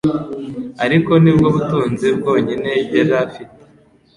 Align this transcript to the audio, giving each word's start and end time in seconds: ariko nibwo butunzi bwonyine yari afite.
ariko 0.85 1.11
nibwo 1.23 1.47
butunzi 1.55 2.07
bwonyine 2.17 2.71
yari 2.95 3.13
afite. 3.25 3.59